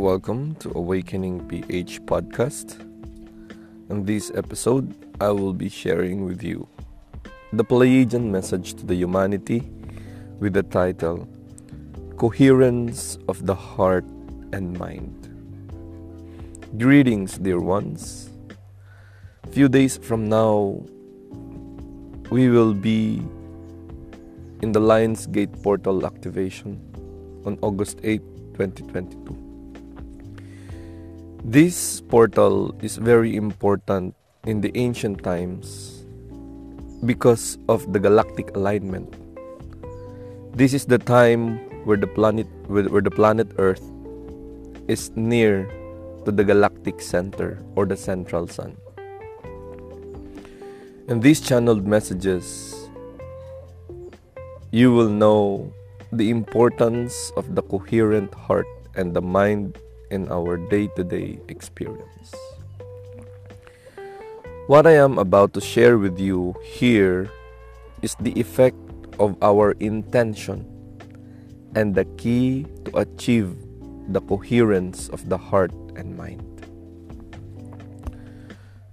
Welcome 0.00 0.54
to 0.60 0.72
Awakening 0.74 1.46
PH 1.46 2.00
podcast. 2.06 2.80
In 3.90 4.06
this 4.06 4.32
episode, 4.34 4.96
I 5.20 5.28
will 5.28 5.52
be 5.52 5.68
sharing 5.68 6.24
with 6.24 6.42
you 6.42 6.66
the 7.52 7.66
Pleiadian 7.66 8.30
message 8.30 8.72
to 8.80 8.86
the 8.86 8.94
humanity 8.94 9.60
with 10.38 10.54
the 10.54 10.62
title 10.62 11.28
Coherence 12.16 13.18
of 13.28 13.44
the 13.44 13.54
Heart 13.54 14.06
and 14.54 14.72
Mind. 14.78 15.28
Greetings, 16.78 17.36
dear 17.36 17.60
ones. 17.60 18.30
Few 19.50 19.68
days 19.68 19.98
from 19.98 20.30
now, 20.30 20.82
we 22.30 22.48
will 22.48 22.72
be 22.72 23.20
in 24.62 24.72
the 24.72 24.80
Lions 24.80 25.26
Gate 25.26 25.62
portal 25.62 26.06
activation 26.06 26.80
on 27.44 27.58
August 27.60 28.00
8, 28.02 28.22
2022. 28.56 29.49
This 31.44 32.02
portal 32.02 32.76
is 32.84 32.98
very 32.98 33.34
important 33.34 34.14
in 34.44 34.60
the 34.60 34.70
ancient 34.76 35.24
times 35.24 36.04
because 37.06 37.56
of 37.66 37.94
the 37.94 37.98
galactic 37.98 38.54
alignment. 38.54 39.08
This 40.52 40.74
is 40.74 40.84
the 40.84 40.98
time 40.98 41.56
where 41.88 41.96
the 41.96 42.06
planet 42.06 42.46
where 42.68 43.00
the 43.00 43.10
planet 43.10 43.48
Earth 43.56 43.80
is 44.86 45.16
near 45.16 45.64
to 46.26 46.30
the 46.30 46.44
galactic 46.44 47.00
center 47.00 47.56
or 47.74 47.86
the 47.86 47.96
central 47.96 48.46
sun. 48.46 48.76
In 51.08 51.20
these 51.20 51.40
channeled 51.40 51.86
messages, 51.88 52.76
you 54.70 54.92
will 54.92 55.08
know 55.08 55.72
the 56.12 56.28
importance 56.28 57.32
of 57.34 57.54
the 57.54 57.62
coherent 57.62 58.34
heart 58.34 58.68
and 58.94 59.16
the 59.16 59.22
mind 59.22 59.80
in 60.10 60.30
our 60.30 60.58
day 60.58 60.88
to 60.96 61.02
day 61.02 61.38
experience. 61.48 62.34
What 64.66 64.86
I 64.86 64.94
am 64.94 65.18
about 65.18 65.54
to 65.54 65.60
share 65.60 65.98
with 65.98 66.18
you 66.18 66.54
here 66.62 67.30
is 68.02 68.14
the 68.20 68.30
effect 68.38 68.78
of 69.18 69.34
our 69.42 69.72
intention 69.82 70.62
and 71.74 71.94
the 71.94 72.04
key 72.18 72.66
to 72.86 72.98
achieve 72.98 73.54
the 74.10 74.20
coherence 74.20 75.08
of 75.10 75.28
the 75.28 75.38
heart 75.38 75.74
and 75.96 76.16
mind. 76.16 76.42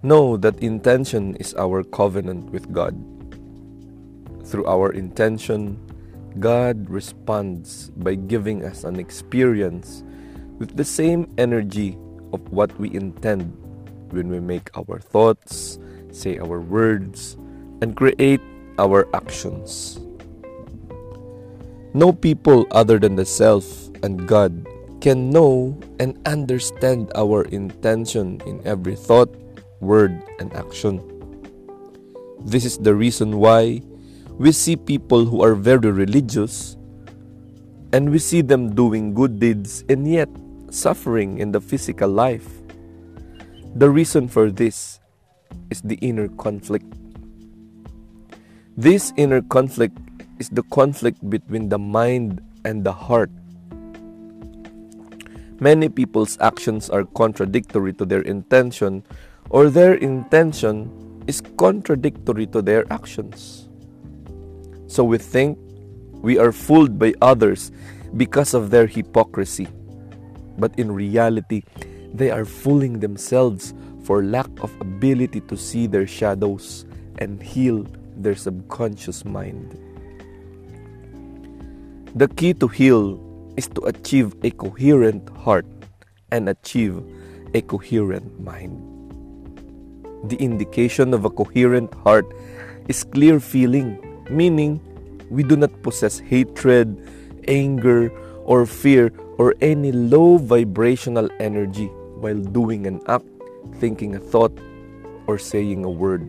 Know 0.01 0.37
that 0.37 0.61
intention 0.61 1.35
is 1.37 1.53
our 1.55 1.83
covenant 1.83 2.49
with 2.49 2.71
God. 2.71 2.93
Through 4.45 4.65
our 4.65 4.93
intention, 4.93 5.81
God 6.39 6.89
responds 6.89 7.89
by 7.97 8.15
giving 8.15 8.63
us 8.63 8.83
an 8.83 8.99
experience 8.99 10.03
with 10.59 10.75
the 10.75 10.85
same 10.85 11.29
energy 11.37 11.97
of 12.33 12.41
what 12.51 12.73
we 12.79 12.93
intend 12.93 13.53
when 14.09 14.29
we 14.29 14.39
make 14.39 14.69
our 14.77 14.99
thoughts, 14.99 15.79
say 16.11 16.37
our 16.37 16.59
words, 16.59 17.37
and 17.81 17.95
create 17.95 18.41
our 18.79 19.07
actions. 19.15 19.99
No 21.93 22.11
people 22.13 22.65
other 22.71 22.99
than 22.99 23.15
the 23.15 23.25
self 23.25 23.65
and 24.03 24.27
God 24.27 24.67
can 25.01 25.29
know 25.29 25.77
and 25.99 26.17
understand 26.25 27.11
our 27.15 27.45
intention 27.49 28.41
in 28.45 28.61
every 28.65 28.95
thought, 28.95 29.33
word, 29.79 30.13
and 30.39 30.53
action. 30.53 31.01
This 32.41 32.65
is 32.65 32.77
the 32.77 32.93
reason 32.93 33.37
why 33.37 33.81
we 34.37 34.51
see 34.51 34.75
people 34.75 35.25
who 35.25 35.41
are 35.41 35.55
very 35.55 35.89
religious 35.91 36.77
and 37.93 38.09
we 38.09 38.19
see 38.19 38.41
them 38.41 38.75
doing 38.75 39.13
good 39.13 39.39
deeds 39.39 39.83
and 39.89 40.05
yet 40.05 40.29
suffering 40.69 41.39
in 41.39 41.51
the 41.51 41.61
physical 41.61 42.09
life. 42.09 42.47
The 43.75 43.89
reason 43.89 44.27
for 44.27 44.51
this 44.51 44.99
is 45.69 45.81
the 45.81 45.95
inner 45.95 46.27
conflict. 46.27 46.85
This 48.75 49.13
inner 49.17 49.41
conflict 49.41 49.97
is 50.39 50.49
the 50.49 50.63
conflict 50.63 51.17
between 51.29 51.69
the 51.69 51.79
mind 51.79 52.41
and 52.65 52.83
the 52.83 52.91
heart. 52.91 53.31
Many 55.59 55.89
people's 55.89 56.37
actions 56.39 56.89
are 56.89 57.03
contradictory 57.03 57.93
to 57.93 58.05
their 58.05 58.21
intention, 58.21 59.03
or 59.49 59.69
their 59.69 59.95
intention 59.95 61.23
is 61.25 61.41
contradictory 61.57 62.45
to 62.47 62.61
their 62.61 62.85
actions. 62.93 63.67
So 64.85 65.03
we 65.03 65.17
think 65.17 65.57
we 66.21 66.37
are 66.37 66.51
fooled 66.51 66.99
by 66.99 67.13
others 67.21 67.71
because 68.15 68.53
of 68.53 68.69
their 68.69 68.85
hypocrisy 68.85 69.67
but 70.57 70.77
in 70.77 70.91
reality, 70.91 71.63
they 72.13 72.31
are 72.31 72.45
fooling 72.45 72.99
themselves 72.99 73.73
for 74.03 74.23
lack 74.23 74.49
of 74.61 74.73
ability 74.81 75.41
to 75.41 75.57
see 75.57 75.87
their 75.87 76.07
shadows 76.07 76.85
and 77.19 77.41
heal 77.41 77.85
their 78.15 78.35
subconscious 78.35 79.25
mind. 79.25 79.77
The 82.15 82.27
key 82.27 82.53
to 82.55 82.67
heal 82.67 83.19
is 83.57 83.67
to 83.77 83.81
achieve 83.85 84.33
a 84.43 84.51
coherent 84.51 85.29
heart 85.37 85.65
and 86.31 86.49
achieve 86.49 87.03
a 87.53 87.61
coherent 87.61 88.39
mind. 88.39 88.73
The 90.25 90.37
indication 90.37 91.13
of 91.13 91.25
a 91.25 91.29
coherent 91.29 91.93
heart 92.01 92.25
is 92.87 93.03
clear 93.03 93.39
feeling, 93.39 94.01
meaning 94.29 94.81
we 95.29 95.43
do 95.43 95.55
not 95.55 95.83
possess 95.83 96.17
hatred, 96.17 96.97
anger, 97.47 98.09
or 98.45 98.65
fear 98.65 99.11
or 99.37 99.53
any 99.61 99.91
low 99.91 100.37
vibrational 100.37 101.29
energy 101.39 101.87
while 102.17 102.37
doing 102.37 102.85
an 102.85 103.01
act, 103.07 103.25
thinking 103.77 104.15
a 104.15 104.19
thought, 104.19 104.53
or 105.27 105.37
saying 105.37 105.85
a 105.85 105.89
word. 105.89 106.25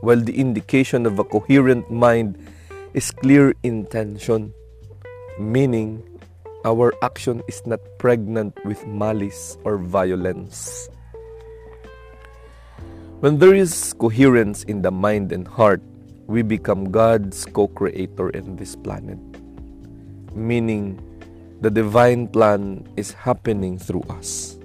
While 0.00 0.20
the 0.20 0.36
indication 0.36 1.06
of 1.06 1.18
a 1.18 1.24
coherent 1.24 1.90
mind 1.90 2.36
is 2.92 3.10
clear 3.10 3.56
intention, 3.64 4.52
meaning 5.40 6.04
our 6.64 6.92
action 7.02 7.42
is 7.48 7.64
not 7.66 7.80
pregnant 7.98 8.52
with 8.64 8.84
malice 8.86 9.56
or 9.64 9.78
violence. 9.78 10.88
When 13.20 13.38
there 13.40 13.54
is 13.54 13.94
coherence 13.96 14.64
in 14.64 14.82
the 14.82 14.90
mind 14.92 15.32
and 15.32 15.48
heart, 15.48 15.80
we 16.26 16.42
become 16.42 16.92
God's 16.92 17.44
co 17.48 17.68
creator 17.68 18.28
in 18.28 18.56
this 18.56 18.76
planet 18.76 19.20
meaning 20.34 20.98
the 21.60 21.70
divine 21.70 22.28
plan 22.28 22.86
is 22.96 23.12
happening 23.12 23.78
through 23.78 24.02
us. 24.10 24.58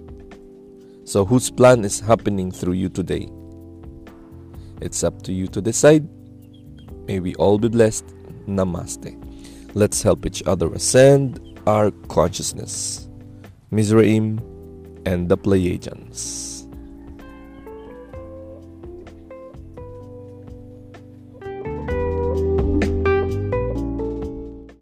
So, 1.06 1.26
whose 1.26 1.50
plan 1.50 1.84
is 1.86 2.00
happening 2.00 2.52
through 2.52 2.74
you 2.74 2.90
today? 2.90 3.30
It's 4.82 5.04
up 5.04 5.22
to 5.24 5.34
you 5.34 5.48
to 5.48 5.62
decide. 5.62 6.08
May 7.08 7.20
we 7.20 7.36
all 7.36 7.58
be 7.58 7.70
blessed. 7.70 8.06
Namaste. 8.48 9.16
Let's 9.76 10.02
help 10.02 10.26
each 10.26 10.44
other 10.46 10.72
ascend 10.74 11.40
our 11.68 11.92
consciousness. 12.08 13.08
Mizraim 13.72 14.40
and 15.06 15.30
the 15.30 15.38
Pleiadians. 15.38 16.59